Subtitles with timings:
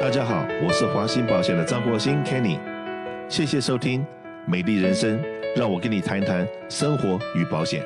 [0.00, 2.56] 大家好，我是华兴保险的张国兴 Kenny，
[3.28, 4.06] 谢谢收听
[4.46, 5.20] 美丽人生，
[5.56, 7.84] 让我跟你谈一谈生活与保险。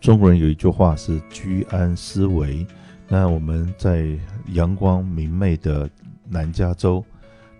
[0.00, 2.64] 中国人有一句话是居安思危，
[3.08, 4.06] 那我们在
[4.52, 5.90] 阳光明媚的
[6.28, 7.04] 南加州，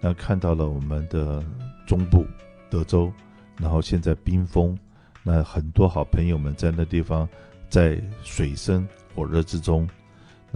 [0.01, 1.43] 那看到了我们的
[1.85, 2.25] 中部
[2.71, 3.13] 德州，
[3.59, 4.79] 然后现在冰封，
[5.25, 7.29] 那很多好朋友们在那地方
[7.69, 8.87] 在水深
[9.17, 9.89] 火热之中。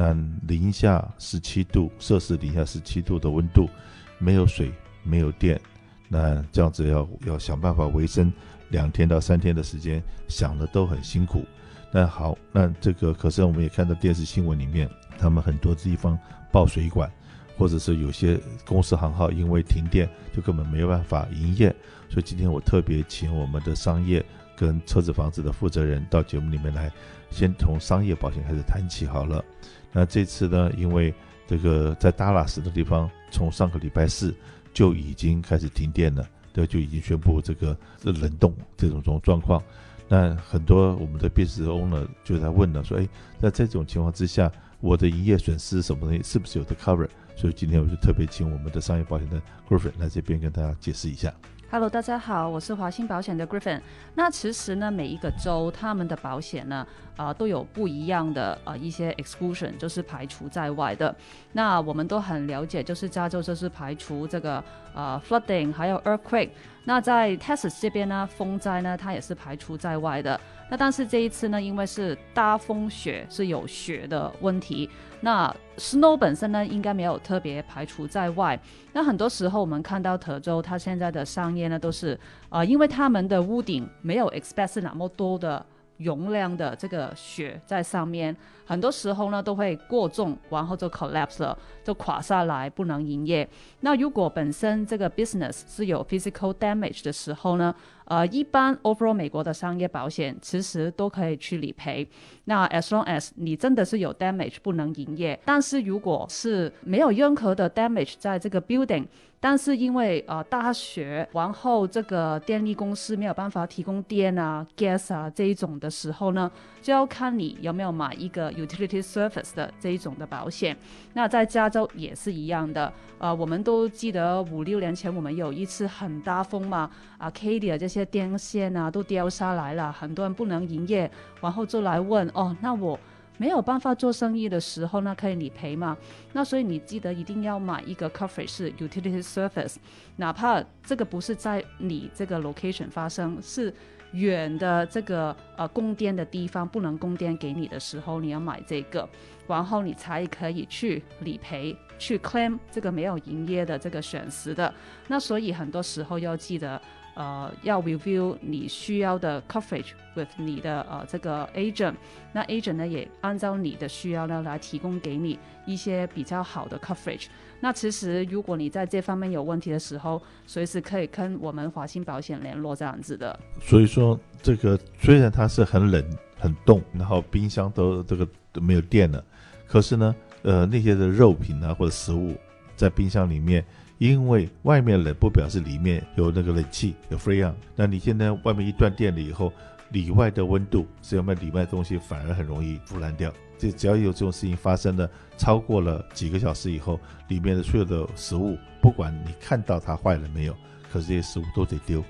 [0.01, 3.69] 那零下十七度摄氏，零下十七度的温度，
[4.17, 5.61] 没有水，没有电，
[6.07, 8.33] 那这样子要要想办法维生
[8.69, 11.45] 两天到三天的时间，想的都很辛苦。
[11.91, 16.17] 那好，那这个可是我们也看到电视新闻里面，他们很多地方
[16.53, 17.11] 爆水管，
[17.57, 21.75] 或者是有些公司行号因为停电就根本没有办法营业。
[22.09, 24.25] 所以今天我特别请我们的商业
[24.57, 26.89] 跟车子房子的负责人到节目里面来，
[27.33, 29.45] 先从商业保险开始谈起好了。
[29.93, 31.13] 那这次呢，因为
[31.47, 34.35] 这个在达拉斯的地方，从上个礼拜四
[34.73, 39.63] 就已经开始停电了，对，就已经宣布这个冷冻这种种状况。
[40.09, 43.09] 那很多我们的 business owner 就在问了，说，哎，
[43.41, 44.51] 那这种情况之下，
[44.81, 47.09] 我的营业损失什么东西是不是有的 cover？
[47.37, 51.33] 所以今天我就特别请我们的商业保险的 Griffin 来这边跟大家解释一下。
[51.71, 53.79] Hello，大家好，我是华兴保险的 Griffin。
[54.15, 61.15] 那其实呢，每一个州他们的保险呢，啊、都有不一样的呃一些 exclusion，就是排除在外的。
[61.53, 66.49] 那我们都很了解，就是加州就是排除这个呃 flooding，还有 earthquake。
[66.85, 70.41] 那在 Texas 这边呢，风灾呢，它也是排除在外的。
[70.71, 74.89] 那但是这一次呢，因为是大风雪，是有雪的问题。
[75.21, 78.59] 那 snow 本身呢，应该没有特别排除在外。
[78.93, 82.19] 那很多时候我们看到德州，它现在的商业呢，都是
[82.51, 85.65] 呃，因为他们的屋顶没有 expect 那么多的。
[85.99, 93.49] 容量的这个雪在上面，很多时候呢都会过重，然后就 collapse 了，就垮下来，不能营业。
[93.81, 97.75] 那如果本身这个 business 是有 physical damage 的时候呢，
[98.09, 102.09] 呃，一般 overall 美国的商业保险其实都可以去理赔。
[102.47, 109.05] 那 as long as 你真的是有 damage 不能营业，但是如果是没有任何的 damage 在这个 building。
[109.41, 116.51] 但是因为呃大雪，然后这个电力公司没有办法提供电啊、gas 啊这一种的时候呢，
[116.83, 120.77] 就要看你有没有买一个 utility service 的这一种的保险。
[121.13, 126.91] 那在加州也是一样的，呃，我们都记得五六年前我们有一次很大风嘛
[127.21, 131.11] ，Arcadia 这些电线啊都掉下来了，很多人不能营业，
[131.41, 132.99] 然后就来问哦，那我。
[133.41, 135.97] 没有办法做生意的时候，那可以理赔吗？
[136.33, 139.77] 那所以你记得一定要买一个 coverage 是 utility service，
[140.17, 143.73] 哪怕这个不是在你这个 location 发生，是
[144.11, 149.09] 远的这个呃供电的地方不能供电给你的时候，你要买这个，
[149.47, 154.75] 然后你才可以去理赔，去 claim 这个没有营业的这个损失的。
[155.07, 156.83] 那所以很多时候要记得。
[157.19, 161.95] 呃，要 review 你需要的 coverage with 你的呃这个 agent，
[162.33, 165.37] 那 agent 呢也按照你的需要呢来提供给你
[165.67, 167.27] 一些比较好的 coverage。
[167.59, 173.37] 那其实如果你在这方面有问题的时候，随时可以跟我们华兴保险联络这样子的。
[173.61, 176.05] 所以说，这个虽然它是很冷
[176.39, 179.25] 很冻，然后冰箱都这个都没有电了，
[179.67, 182.37] 可是呢，呃那些的肉品啊或者食物
[182.79, 183.63] 在冰箱里面。
[183.99, 189.53] 因为外面冷不表示里面有那个冷气有 freon，那你现在外面一断电了以后，
[189.91, 193.35] 里外的温度，所以我们里外的东西反而很容易腐烂掉。
[193.59, 200.57] 这只要有这种事情发生了，超过了几个小时以后，里面的所有的食物，不管你看到它坏了没有，
[200.93, 202.01] 可是这些食物都得丢，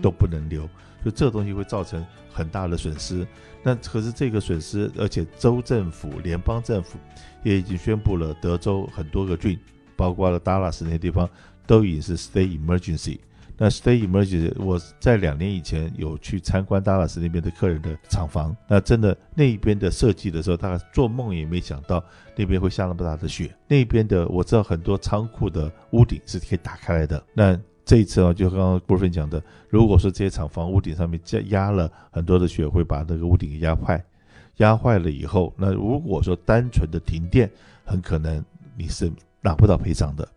[0.00, 0.62] 都不能留，
[1.02, 3.26] 所以这个东西会造成很大的损失。
[3.62, 6.98] 那可是这个损失，而且州政府、联邦政府
[7.42, 9.58] 也已经宣布了，德州很多个郡。
[9.96, 11.28] 包括了达拉斯那些地方
[11.66, 13.18] 都已经是 state emergency。
[13.58, 18.54] 那 state emergency，我在两年以前有去参观达拉斯那边的客人的厂房。
[18.68, 22.04] 那真的那一边的设计的时候，大概做梦也没想到
[22.36, 23.50] 那边会下那么大的雪。
[23.66, 27.24] 那边的我知道很多仓库的屋顶是可以打开来的。
[27.32, 34.04] 那这一次啊，就刚刚 Griffin 讲的，如果说这些厂房屋顶上面加压了很多的雪，会把那个屋顶给压坏。
[34.58, 37.50] 压坏了以后，那如果说单纯的停电，
[37.86, 38.44] 很可能
[38.76, 39.10] 你是。
[39.46, 40.28] 拿不到赔偿的，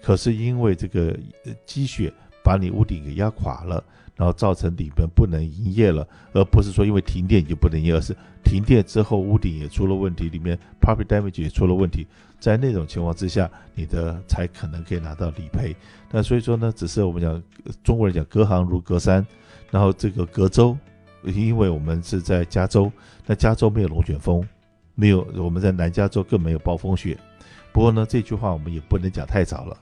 [0.00, 1.18] 可是因为这个
[1.66, 2.12] 积雪
[2.44, 3.82] 把你屋顶给压垮了，
[4.14, 12.06] 然后造成里边不能营业了，而不是说因为停电就不能营业，而是停电之后屋顶也出了问题，里面 property damage 也出了问题，
[12.38, 15.74] 在那种情况之下，你的才可能可以拿到理赔。
[16.12, 17.42] 那所以说呢，只是我们讲
[17.82, 19.26] 中国人讲隔行如隔山，
[19.72, 20.78] 然后这个隔州，
[21.24, 22.92] 因为我们是在加州，
[23.26, 24.46] 那加州没有龙卷风。
[24.94, 27.18] 没有我们在南加州更没有暴风雪。
[27.72, 29.76] 不过呢，这句话我们也不能讲太早了。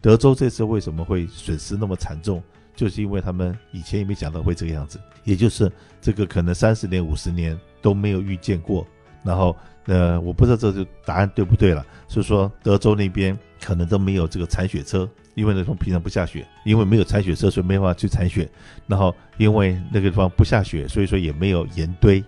[0.00, 2.42] 德州这次为什么会损失那么惨重？
[2.74, 8.86] 就是因为他们以前也没想到会这个样子，也就是这个可能三十年、五十年都没有遇见过。
[9.22, 9.56] 然后，
[9.86, 11.84] 呃，我不知道这个答案对不对了。
[12.06, 18.48] 所以说，德州那边可能都没有这个铲雪车，因为那地方平常不下雪，因为没有铲雪车，所以没办法去铲雪。
[18.86, 22.22] 然后，因为那个地方不下雪，所以说也没有盐堆。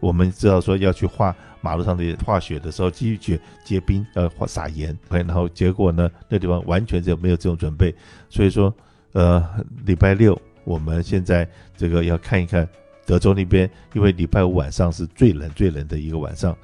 [0.00, 4.96] 我们知道说要去化马路上的化雪的时候，继续结冰，要撒盐。
[5.10, 7.94] 然后结果呢，那地方完全就没有这种准备。
[8.28, 8.74] 所以说。
[9.12, 9.42] 呃，
[9.86, 12.68] 礼拜六我们现在这个要看一看
[13.06, 16.54] 德州那边，因为礼拜五晚上是最冷最冷的一个晚上，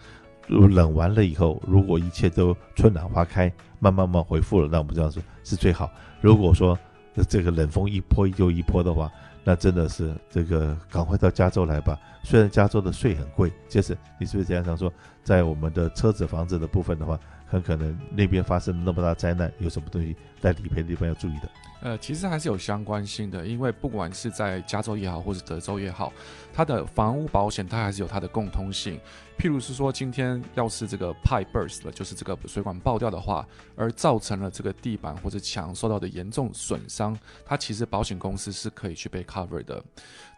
[0.47, 5.91] 冷完了以后，如果一切都春暖花开，慢慢慢恢复了，那我们这样说是最好。
[6.21, 6.79] 如果说
[7.27, 9.11] 这个冷风一波又一波的话，
[9.45, 11.99] 那真的是这个赶快到加州来吧。
[12.23, 14.93] 虽然加州的税很贵，就是你是不是这样想说，
[15.23, 17.21] 在我们的车子房子的部分的话，
[17.55, 21.49] 很可能那边发生了那么大灾难，有什么东西在理赔的地方要注意的？
[21.83, 26.13] 呃，其实还是有相关性的，因为不管是在加州也好，或者德州也好，
[26.53, 28.99] 它的房屋保险它还是有它的共通性。
[29.37, 33.47] 譬如是说，今天要是这个 pipe burst 了，就是这个水管爆掉的话，
[33.77, 39.83] 而造成了这个地板或者墙受到的严重损伤，它其实保险公司是可以去被 cover 的。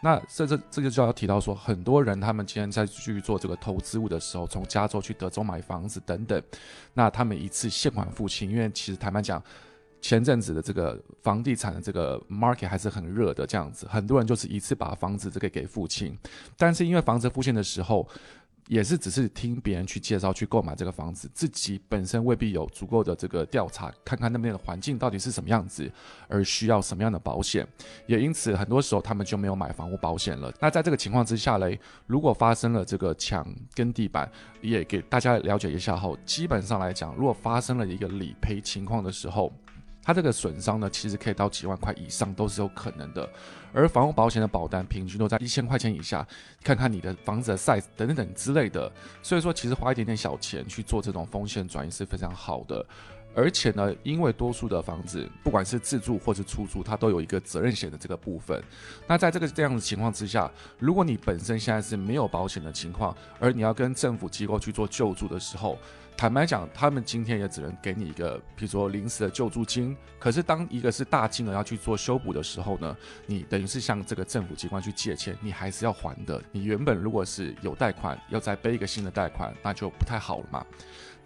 [0.02, 6.42] 那这这这个就要提到说，很多人他们今天在去做这个投资物的时候，从加州去德州买房子等等，
[6.94, 9.42] 那他们一次现款付清，因为其实坦白讲。
[9.98, 16.16] 前阵子的这个房地产的这个 market 还是很热的，这样子，很多人就是一次把房子这个给付清，
[16.56, 18.06] 但是因为房子付清的时候，
[18.68, 25.90] 也是只是听别人去介绍去购买这个房子，自己本身未必有足够的这个调查，看看那边的环境到底是什么样子，
[26.28, 27.66] 而需要什么样的保险，
[28.06, 30.52] 也因此很多时候他们就没有买房屋保险了。
[30.60, 34.30] 那在这个情况之下嘞，如果发生了这个墙跟地板，
[34.60, 39.52] 也给大家了解一下后，基本上来讲，如果发生了一个理赔情况的时候，
[40.06, 43.28] 它这个损伤呢，其实可以到几万块以上都是有可能的，
[43.72, 46.24] 而房屋保险的保单平均都在一千块钱以下，
[46.62, 48.88] 看看你的房子的 size 等等之类的，
[49.20, 52.86] 所以说其实花一点点小钱去做这种风险转移是非常好的，
[53.36, 58.60] 而且呢，因为多数的房子不管是自住或是出租，它都有一个责任险的这个部分，
[59.06, 65.78] 那在这个这样的情况之下，如果你本身现在是没有保险的情况，而你要跟政府机构去做救助的时候，
[66.16, 69.94] 坦白讲，他们今天也只能给你一个，比如说临时的救助金。
[70.18, 72.96] 可是当一个是大金额要去做修补的时候呢，
[73.26, 76.42] 你等于是向这个政府机关去借钱，你还是要还的。
[76.50, 80.64] 你原本如果是有贷款，要再背一个新的贷款，那就不太好了嘛。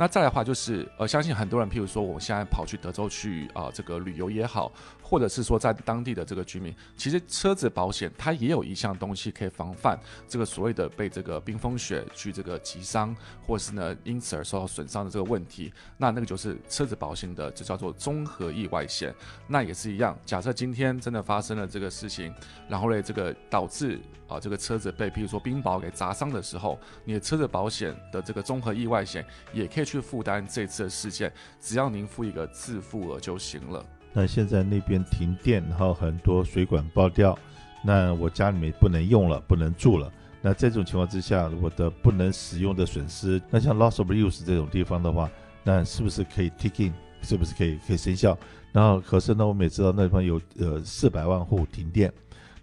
[0.00, 13.14] 那再来的话就是，呃，相信很多人，譬如说我现在跑去德州去啊、这个旅游也好，或者是说在当地的这个居民，其实车子保险它也有一项东西可以防范这个所谓的被这个冰封雪去这个击伤，
[13.47, 15.70] 或是呢因此而受到损伤的这个问题。
[15.99, 19.14] 那那个就是车子保险的，就叫做综合意外险。
[19.47, 22.32] 那也是一样，假设今天真的发生了这个事情，
[22.70, 29.89] 然后呢这个导致啊、这个车子被譬如说冰雹给砸伤的时候，你的车子保险的这个综合意外险也可以。
[29.90, 33.84] 去负担这次的事件，只要您付一个自付额就行了。
[34.12, 37.37] 那现在那边停电，然后很多水管爆掉，
[37.84, 40.12] 那我家里面不能用了，不能住了。
[40.42, 45.31] 那这种情况之下，我的不能使用的损失，那像 loss of use 这种地方的话，
[45.64, 46.94] 那是不是可以 take in？
[47.23, 48.38] 是不是可以可以生效？
[48.73, 52.11] 然后可是呢，我们也知道那地方有呃四百万户停电，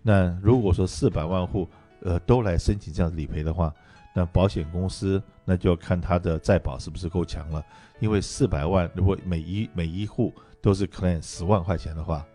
[0.01, 1.69] 那如果说四百万户
[2.01, 3.71] 呃都来申请这样理赔的话，
[4.17, 7.63] 那保险公司那就要看他的再保是不是够强了，
[7.99, 12.25] 因为四百万如果每一每一户都是 claim 十万块钱的话，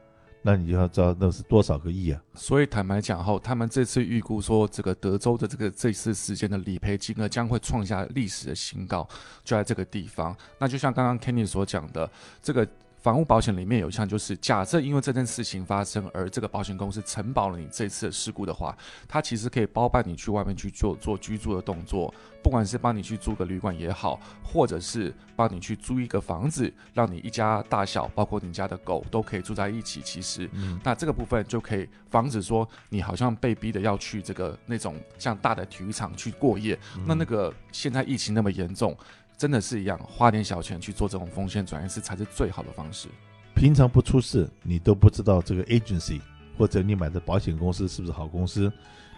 [0.42, 2.22] 那你就要知道那是多少个亿啊！
[2.34, 9.02] 所以坦白讲后，他们这次预估说这个德州的这个这次事件的理赔金额将会创下历史的新高，
[9.42, 10.36] 就在这个地方。
[10.60, 12.08] 那就像刚刚 Kenny 所讲的，
[12.40, 12.64] 这个。
[13.02, 18.76] 房屋保险里面有一项，就是假设因为这件事情发生，而这个保险公司承保了你这次的事故的话，
[19.08, 30.00] 它其实可以包办你去外面去做做居住的动作，不管是帮你去租个旅馆也好，或者是帮你去租一个房子，让你一家大小，包括你家的狗都可以住在一起。
[30.00, 36.78] 其实，嗯，那这个部分就可以防止说你好像被逼的要去这个那种像大的体育场去过夜。
[36.96, 38.96] 嗯，那那个现在疫情那么严重。
[39.36, 43.08] 真的是一样，花点小钱去做这种风险转移是才是最好的方式。
[43.54, 46.20] 平常不出事，你都不知道这个 agency
[46.56, 48.72] 或者你买的保险公司是不是好公司。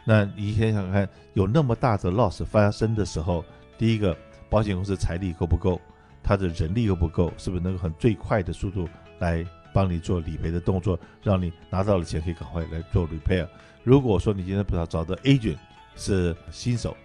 [0.05, 3.45] 那你想想看，有那么大的 loss 发生的时候，
[3.79, 4.17] 第一个，
[4.51, 5.81] 保险公司财力够不够？
[6.23, 7.33] 他的人力够不够？
[7.37, 13.47] 是不是能够很最快的速度来帮你做理赔的动作，让你拿到了钱可以赶快来做 repair？
[13.83, 15.59] 如果说你今天不知道找的 agent
[15.97, 16.97] 是新手。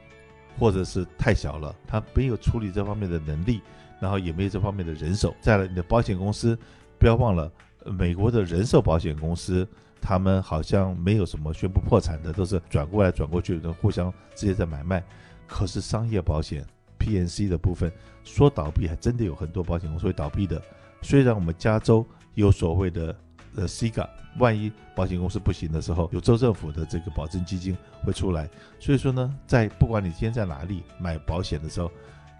[0.59, 3.61] 或者是太小了，他没有处理这方面的能力，
[3.99, 5.33] 然后也没有这方面的人手。
[5.39, 6.57] 再来，你的保险公司
[6.99, 7.49] 不要忘了，
[7.85, 9.65] 美国的人寿保险公司，
[10.01, 15.01] 他们好像没有什么宣布破产的，都是转过来转过去的，互相直接在买卖。
[15.47, 16.65] 可是商业保险
[16.99, 17.91] PNC 的部分
[18.23, 20.61] 说倒闭，还真的有很多保险公司会倒闭的。
[21.01, 23.15] 虽然我们加州有所谓的
[23.55, 28.49] 呃，C 家万一保险公司不行的时候，有州政府的这个保证基金会出来。
[28.79, 31.91] 所以说呢，在不管你今天在哪里买保险的时候，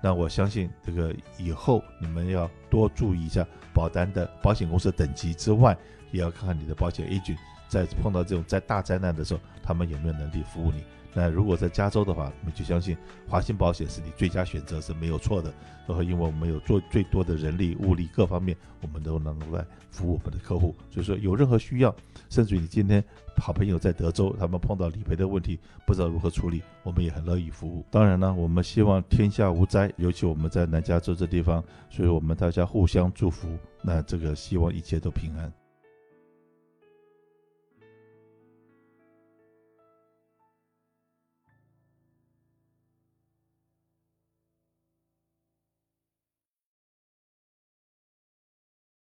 [0.02, 5.78] 那我相信这个以后你们要多注意一下保单的保险公司等级之外，
[6.12, 7.36] 也要看看你的保险 A 军
[7.70, 10.84] 在碰到这种在大灾难的时候，他们有没有能力服务你。
[11.12, 12.96] 那如果在加州的话，你就相信
[13.28, 15.52] 华兴保险是你最佳选择是没有错的。
[15.88, 20.76] 然后，因为我们有做最多的人力、物力各方面，我们都能够来服务我们的客户。
[20.92, 21.94] 所以说，有任何需要，
[22.30, 23.04] 甚至于你今天
[23.38, 27.84] 好朋友在德州，他们碰到理赔的问题，不知道如何处理，我们也很乐意服务。
[27.90, 33.58] 当然呢，我们希望天下无灾，尤其我们在南加州这地方，所以我们大家互相祝福。
[33.82, 35.52] 那这个希望一切都平安。